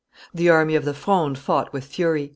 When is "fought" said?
1.37-1.71